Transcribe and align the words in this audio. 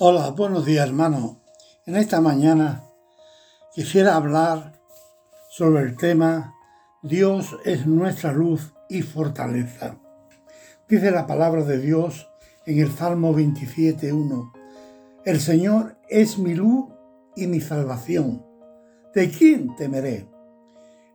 Hola, 0.00 0.30
buenos 0.30 0.64
días 0.64 0.86
hermano. 0.86 1.40
En 1.84 1.96
esta 1.96 2.20
mañana 2.20 2.84
quisiera 3.74 4.14
hablar 4.14 4.80
sobre 5.50 5.82
el 5.82 5.96
tema 5.96 6.54
Dios 7.02 7.56
es 7.64 7.84
nuestra 7.84 8.32
luz 8.32 8.74
y 8.88 9.02
fortaleza. 9.02 9.98
Dice 10.88 11.10
la 11.10 11.26
palabra 11.26 11.64
de 11.64 11.78
Dios 11.78 12.30
en 12.64 12.78
el 12.78 12.92
Salmo 12.92 13.34
27.1. 13.34 14.52
El 15.24 15.40
Señor 15.40 15.96
es 16.08 16.38
mi 16.38 16.54
luz 16.54 16.86
y 17.34 17.48
mi 17.48 17.60
salvación. 17.60 18.46
¿De 19.16 19.28
quién 19.30 19.74
temeré? 19.74 20.28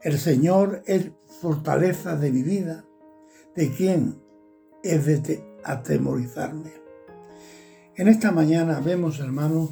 El 0.00 0.18
Señor 0.18 0.82
es 0.86 1.10
fortaleza 1.42 2.16
de 2.16 2.32
mi 2.32 2.42
vida. 2.42 2.86
¿De 3.54 3.70
quién 3.74 4.22
es 4.82 5.04
de 5.04 5.44
atemorizarme? 5.64 6.80
En 8.00 8.08
esta 8.08 8.32
mañana 8.32 8.80
vemos, 8.80 9.20
hermanos, 9.20 9.68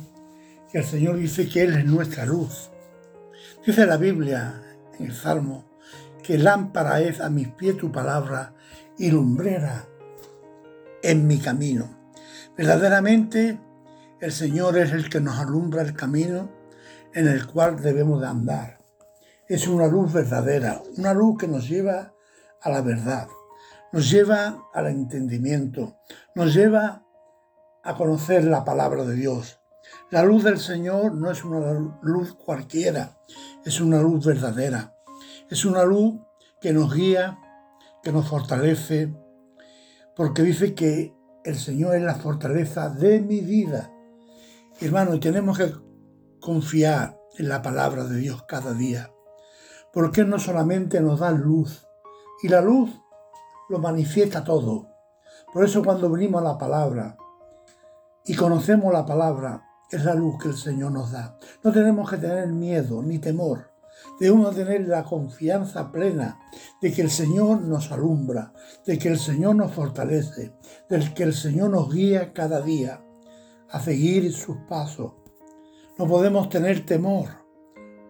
que 0.70 0.80
el 0.80 0.84
Señor 0.84 1.16
dice 1.16 1.48
que 1.48 1.62
Él 1.62 1.78
es 1.78 1.86
nuestra 1.86 2.26
luz. 2.26 2.68
Dice 3.64 3.86
la 3.86 3.96
Biblia 3.96 4.62
en 4.98 5.06
el 5.06 5.14
Salmo 5.14 5.64
que 6.22 6.36
lámpara 6.36 7.00
es 7.00 7.22
a 7.22 7.30
mis 7.30 7.48
pies 7.48 7.78
tu 7.78 7.90
palabra 7.90 8.52
y 8.98 9.10
lumbrera 9.10 9.86
en 11.02 11.26
mi 11.26 11.38
camino. 11.38 11.88
Verdaderamente 12.54 13.58
el 14.20 14.32
Señor 14.32 14.76
es 14.76 14.92
el 14.92 15.08
que 15.08 15.22
nos 15.22 15.38
alumbra 15.38 15.80
el 15.80 15.94
camino 15.94 16.50
en 17.14 17.28
el 17.28 17.46
cual 17.46 17.80
debemos 17.80 18.20
de 18.20 18.26
andar. 18.26 18.78
Es 19.48 19.66
una 19.66 19.86
luz 19.86 20.12
verdadera, 20.12 20.82
una 20.98 21.14
luz 21.14 21.38
que 21.38 21.48
nos 21.48 21.66
lleva 21.66 22.12
a 22.60 22.68
la 22.68 22.82
verdad, 22.82 23.26
nos 23.90 24.10
lleva 24.10 24.64
al 24.74 24.88
entendimiento, 24.88 25.96
nos 26.34 26.52
lleva 26.52 27.07
a 27.88 27.96
conocer 27.96 28.44
la 28.44 28.66
palabra 28.66 29.02
de 29.04 29.14
Dios. 29.14 29.60
La 30.10 30.22
luz 30.22 30.44
del 30.44 30.58
Señor 30.58 31.14
no 31.14 31.30
es 31.30 31.42
una 31.42 31.96
luz 32.02 32.34
cualquiera, 32.34 33.18
es 33.64 33.80
una 33.80 34.02
luz 34.02 34.26
verdadera. 34.26 34.94
Es 35.48 35.64
una 35.64 35.84
luz 35.84 36.20
que 36.60 36.74
nos 36.74 36.94
guía, 36.94 37.38
que 38.02 38.12
nos 38.12 38.28
fortalece, 38.28 39.16
porque 40.14 40.42
dice 40.42 40.74
que 40.74 41.16
el 41.44 41.56
Señor 41.56 41.96
es 41.96 42.02
la 42.02 42.16
fortaleza 42.16 42.90
de 42.90 43.20
mi 43.20 43.40
vida. 43.40 43.90
Hermano, 44.82 45.14
y 45.14 45.20
tenemos 45.20 45.56
que 45.56 45.72
confiar 46.40 47.18
en 47.38 47.48
la 47.48 47.62
palabra 47.62 48.04
de 48.04 48.18
Dios 48.18 48.42
cada 48.46 48.74
día, 48.74 49.10
porque 49.94 50.24
no 50.26 50.38
solamente 50.38 51.00
nos 51.00 51.20
da 51.20 51.30
luz, 51.30 51.86
y 52.42 52.48
la 52.48 52.60
luz 52.60 52.90
lo 53.70 53.78
manifiesta 53.78 54.44
todo. 54.44 54.90
Por 55.54 55.64
eso 55.64 55.82
cuando 55.82 56.10
venimos 56.10 56.42
a 56.42 56.44
la 56.44 56.58
palabra, 56.58 57.16
y 58.28 58.34
conocemos 58.34 58.92
la 58.92 59.06
palabra, 59.06 59.64
es 59.90 60.04
la 60.04 60.14
luz 60.14 60.36
que 60.38 60.48
el 60.48 60.56
Señor 60.56 60.92
nos 60.92 61.12
da. 61.12 61.38
No 61.64 61.72
tenemos 61.72 62.10
que 62.10 62.18
tener 62.18 62.48
miedo 62.48 63.02
ni 63.02 63.18
temor. 63.18 63.70
Debemos 64.20 64.54
tener 64.54 64.86
la 64.86 65.02
confianza 65.02 65.90
plena 65.90 66.38
de 66.82 66.92
que 66.92 67.00
el 67.00 67.10
Señor 67.10 67.62
nos 67.62 67.90
alumbra, 67.90 68.52
de 68.84 68.98
que 68.98 69.08
el 69.08 69.18
Señor 69.18 69.56
nos 69.56 69.72
fortalece, 69.72 70.52
de 70.90 71.14
que 71.14 71.22
el 71.22 71.32
Señor 71.32 71.70
nos 71.70 71.90
guía 71.90 72.34
cada 72.34 72.60
día 72.60 73.02
a 73.70 73.80
seguir 73.80 74.30
sus 74.34 74.58
pasos. 74.68 75.14
No 75.98 76.06
podemos 76.06 76.50
tener 76.50 76.84
temor, 76.84 77.28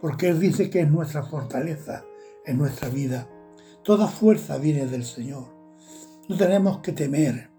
porque 0.01 0.31
Él 0.31 0.41
dice 0.41 0.69
que 0.69 0.81
es 0.81 0.91
nuestra 0.91 1.23
fortaleza 1.23 2.05
en 2.45 2.59
nuestra 2.59 2.89
vida. 2.89 3.29
Toda 3.85 4.09
fuerza 4.09 4.59
viene 4.59 4.87
del 4.87 5.05
Señor. 5.05 5.47
No 6.29 6.37
tenemos 6.37 6.81
que 6.81 6.91
temer, 6.91 7.51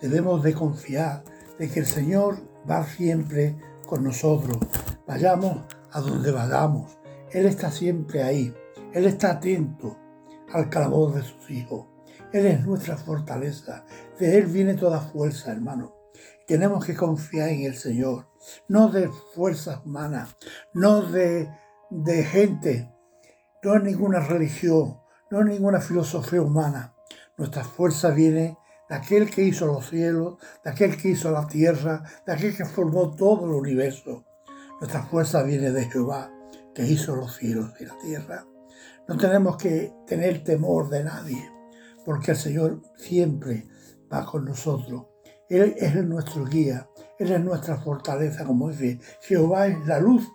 debemos 0.00 0.44
de 0.44 0.54
confiar, 0.54 1.24
de 1.58 1.70
que 1.70 1.80
el 1.80 1.86
Señor 1.86 2.38
va 2.68 2.84
siempre 2.84 3.56
con 3.86 4.04
nosotros. 4.04 4.58
Vayamos 5.06 5.58
a 5.92 6.00
donde 6.00 6.30
vayamos. 6.32 6.98
Él 7.30 7.46
está 7.46 7.70
siempre 7.70 8.22
ahí. 8.22 8.54
Él 8.92 9.06
está 9.06 9.32
atento 9.32 9.96
al 10.52 10.68
clamor 10.68 11.14
de 11.14 11.22
sus 11.22 11.50
hijos. 11.50 11.86
Él 12.32 12.46
es 12.46 12.64
nuestra 12.64 12.96
fortaleza. 12.96 13.84
De 14.18 14.38
Él 14.38 14.46
viene 14.46 14.74
toda 14.74 15.00
fuerza, 15.00 15.52
hermano. 15.52 15.94
Tenemos 16.46 16.84
que 16.84 16.94
confiar 16.94 17.48
en 17.48 17.62
el 17.62 17.76
Señor. 17.76 18.28
No 18.68 18.88
de 18.88 19.08
fuerzas 19.34 19.80
humanas, 19.84 20.36
no 20.74 21.02
de, 21.02 21.48
de 21.90 22.24
gente, 22.24 22.92
no 23.62 23.76
en 23.76 23.84
ninguna 23.84 24.20
religión, 24.20 24.98
no 25.30 25.40
en 25.40 25.48
ninguna 25.48 25.80
filosofía 25.80 26.42
humana. 26.42 26.94
Nuestra 27.38 27.64
fuerza 27.64 28.10
viene 28.10 28.58
de 28.88 28.94
aquel 28.94 29.30
que 29.30 29.42
hizo 29.42 29.66
los 29.66 29.88
cielos, 29.88 30.36
de 30.62 30.70
aquel 30.70 30.96
que 30.96 31.08
hizo 31.08 31.30
la 31.30 31.46
tierra, 31.46 32.02
de 32.26 32.32
aquel 32.32 32.56
que 32.56 32.64
formó 32.64 33.14
todo 33.14 33.46
el 33.46 33.52
universo. 33.52 34.24
Nuestra 34.80 35.02
fuerza 35.04 35.42
viene 35.42 35.70
de 35.70 35.84
Jehová, 35.84 36.30
que 36.74 36.84
hizo 36.86 37.16
los 37.16 37.36
cielos 37.36 37.72
y 37.80 37.86
la 37.86 37.96
tierra. 37.98 38.46
No 39.08 39.16
tenemos 39.16 39.56
que 39.56 39.92
tener 40.06 40.44
temor 40.44 40.88
de 40.88 41.04
nadie, 41.04 41.50
porque 42.04 42.32
el 42.32 42.36
Señor 42.36 42.82
siempre 42.96 43.68
va 44.12 44.24
con 44.24 44.44
nosotros. 44.44 45.06
Él 45.48 45.74
es 45.78 45.94
nuestro 46.04 46.44
guía, 46.44 46.88
Él 47.18 47.32
es 47.32 47.40
nuestra 47.40 47.76
fortaleza, 47.76 48.44
como 48.44 48.70
dice, 48.70 48.98
Jehová 49.20 49.66
es 49.66 49.86
la 49.86 50.00
luz 50.00 50.26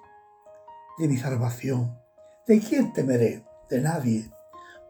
de 0.98 1.08
mi 1.08 1.18
salvación. 1.18 1.98
¿De 2.48 2.60
quién 2.60 2.94
temeré? 2.94 3.46
De 3.70 3.82
nadie 3.82 4.32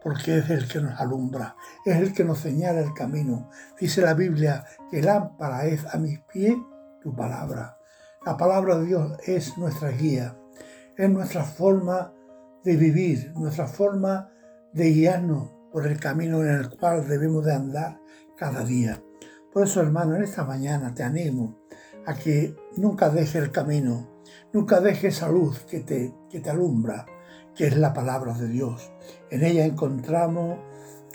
porque 0.02 0.38
es 0.38 0.50
el 0.50 0.66
que 0.68 0.80
nos 0.80 0.98
alumbra, 0.98 1.56
es 1.84 1.96
el 1.96 2.12
que 2.12 2.24
nos 2.24 2.40
señala 2.40 2.80
el 2.80 2.94
camino. 2.94 3.50
Dice 3.78 4.00
la 4.00 4.14
Biblia 4.14 4.64
que 4.90 5.02
lámpara 5.02 5.66
es 5.66 5.84
a 5.92 5.98
mis 5.98 6.20
pies 6.20 6.56
tu 7.02 7.14
palabra. 7.14 7.76
La 8.24 8.36
palabra 8.36 8.78
de 8.78 8.86
Dios 8.86 9.18
es 9.26 9.56
nuestra 9.56 9.90
guía, 9.90 10.36
es 10.96 11.10
nuestra 11.10 11.44
forma 11.44 12.12
de 12.64 12.76
vivir, 12.76 13.32
nuestra 13.34 13.66
forma 13.66 14.30
de 14.72 14.90
guiarnos 14.90 15.50
por 15.72 15.86
el 15.86 15.98
camino 15.98 16.42
en 16.42 16.50
el 16.50 16.70
cual 16.70 17.08
debemos 17.08 17.44
de 17.44 17.54
andar 17.54 18.00
cada 18.36 18.64
día. 18.64 19.02
Por 19.52 19.64
eso, 19.64 19.80
hermano, 19.80 20.16
en 20.16 20.22
esta 20.22 20.44
mañana 20.44 20.94
te 20.94 21.02
animo 21.02 21.60
a 22.06 22.14
que 22.14 22.54
nunca 22.76 23.10
dejes 23.10 23.36
el 23.36 23.50
camino, 23.50 24.22
nunca 24.52 24.80
dejes 24.80 25.16
esa 25.16 25.28
luz 25.28 25.60
que 25.60 25.80
te, 25.80 26.14
que 26.28 26.40
te 26.40 26.50
alumbra, 26.50 27.06
que 27.60 27.66
es 27.66 27.76
la 27.76 27.92
palabra 27.92 28.32
de 28.32 28.48
Dios. 28.48 28.90
En 29.28 29.44
ella 29.44 29.66
encontramos 29.66 30.60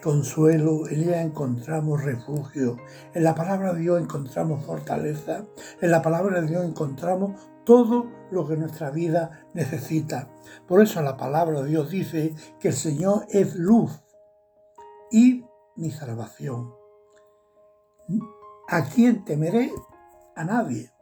consuelo, 0.03 0.87
en 0.87 1.01
ella 1.01 1.23
encontramos 1.23 2.03
refugio, 2.03 2.77
en 3.15 3.23
la 3.23 3.33
palabra 3.33 3.73
de 3.73 3.79
Dios 3.79 3.99
encontramos 3.99 4.63
fortaleza, 4.63 5.47
en 5.81 5.89
la 5.89 6.03
palabra 6.03 6.41
de 6.41 6.47
Dios 6.47 6.63
encontramos 6.63 7.41
todo 7.65 8.11
lo 8.29 8.47
que 8.47 8.57
nuestra 8.57 8.91
vida 8.91 9.47
necesita. 9.55 10.29
Por 10.67 10.83
eso 10.83 11.01
la 11.01 11.17
palabra 11.17 11.63
de 11.63 11.69
Dios 11.69 11.89
dice 11.89 12.35
que 12.59 12.67
el 12.67 12.75
Señor 12.75 13.25
es 13.29 13.55
luz 13.55 14.03
y 15.09 15.47
mi 15.75 15.89
salvación. 15.89 16.75
¿A 18.67 18.83
quién 18.83 19.25
temeré? 19.25 19.71
A 20.35 20.43
nadie, 20.43 20.93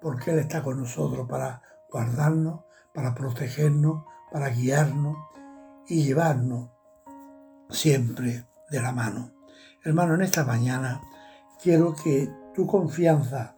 porque 0.00 0.30
Él 0.30 0.38
está 0.38 0.62
con 0.62 0.78
nosotros 0.78 1.28
para 1.28 1.60
guardarnos, 1.90 2.60
para 2.94 3.16
protegernos, 3.16 4.04
para 4.32 4.48
guiarnos 4.48 5.16
y 5.86 6.04
llevarnos 6.04 6.70
siempre 7.70 8.46
de 8.70 8.80
la 8.80 8.92
mano. 8.92 9.32
Hermano, 9.84 10.14
en 10.14 10.22
esta 10.22 10.44
mañana 10.44 11.02
quiero 11.62 11.94
que 11.94 12.30
tu 12.54 12.66
confianza 12.66 13.56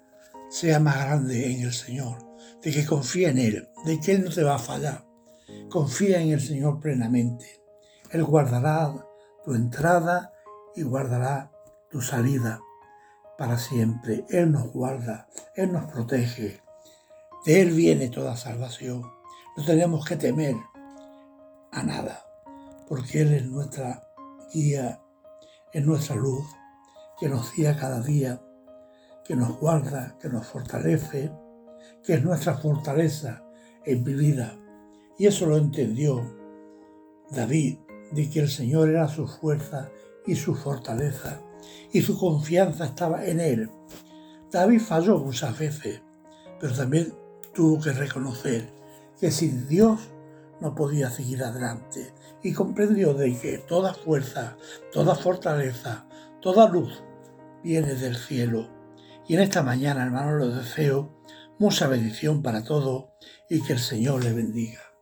sea 0.51 0.81
más 0.81 0.97
grande 1.05 1.53
en 1.53 1.62
el 1.62 1.73
Señor, 1.73 2.19
de 2.62 2.73
que 2.73 2.85
confía 2.85 3.31
en 3.31 3.39
Él, 3.39 3.69
de 3.85 4.01
que 4.01 4.12
Él 4.12 4.25
no 4.25 4.31
te 4.31 4.43
va 4.43 4.57
a 4.57 4.59
fallar. 4.59 5.05
Confía 5.71 6.21
en 6.21 6.31
el 6.31 6.41
Señor 6.41 6.81
plenamente. 6.81 7.61
Él 8.11 8.25
guardará 8.25 8.95
tu 9.45 9.55
entrada 9.55 10.33
y 10.75 10.83
guardará 10.83 11.53
tu 11.91 12.00
salida 12.00 12.61
para 13.37 13.59
siempre. 13.59 14.25
Él 14.29 14.53
nos 14.53 14.73
guarda, 14.73 15.29
Él 15.55 15.73
nos 15.73 15.91
protege. 15.91 16.62
De 17.44 17.61
Él 17.61 17.70
viene 17.73 18.09
toda 18.09 18.37
salvación. 18.37 19.13
No 19.56 19.65
tenemos 19.65 20.05
que 20.05 20.17
temer 20.17 20.56
a 21.71 21.85
nada, 21.85 22.25
porque 22.89 23.23
Él 23.23 23.35
es 23.35 23.47
nuestra 23.47 24.03
guía, 24.53 25.01
es 25.73 25.87
nuestra 25.87 26.17
luz, 26.17 26.45
que 27.21 27.29
nos 27.29 27.55
guía 27.55 27.77
cada 27.77 28.01
día, 28.01 28.43
que 29.25 29.37
nos 29.37 29.56
guarda, 29.61 30.19
que 30.21 30.29
nos 30.29 30.45
fortalece, 30.49 31.31
que 32.03 32.15
es 32.15 32.25
nuestra 32.25 32.55
fortaleza 32.55 33.45
en 33.85 34.03
mi 34.03 34.15
vida. 34.15 34.59
Y 35.19 35.27
eso 35.27 35.47
lo 35.47 35.56
entendió 35.56 36.37
David, 37.31 37.79
de 38.11 38.29
que 38.29 38.41
el 38.41 38.51
Señor 38.51 38.89
era 38.89 39.06
su 39.06 39.29
fuerza 39.29 39.89
y 40.27 40.35
su 40.35 40.56
fortaleza, 40.56 41.41
y 41.93 42.03
su 42.03 42.19
confianza 42.19 42.87
estaba 42.87 43.25
en 43.25 43.39
Él. 43.39 43.71
David 44.51 44.81
falló 44.81 45.21
muchas 45.21 45.56
veces, 45.56 46.03
pero 46.59 46.75
también 46.75 47.15
tuvo 47.55 47.81
que 47.81 47.93
reconocer 47.93 48.74
que 49.25 49.31
sin 49.31 49.67
Dios 49.67 50.00
no 50.61 50.75
podía 50.75 51.09
seguir 51.09 51.43
adelante 51.43 52.12
y 52.43 52.53
comprendió 52.53 53.15
de 53.15 53.35
que 53.41 53.56
toda 53.56 53.94
fuerza, 53.94 54.59
toda 54.93 55.15
fortaleza, 55.15 56.06
toda 56.43 56.69
luz 56.69 57.03
viene 57.62 57.94
del 57.94 58.17
cielo. 58.17 58.69
Y 59.26 59.37
en 59.37 59.41
esta 59.41 59.62
mañana, 59.62 60.05
hermano, 60.05 60.32
lo 60.32 60.49
deseo 60.49 61.25
mucha 61.59 61.87
bendición 61.87 62.43
para 62.43 62.65
todo 62.65 63.15
y 63.49 63.62
que 63.62 63.73
el 63.73 63.79
Señor 63.79 64.23
le 64.23 64.35
bendiga. 64.35 64.94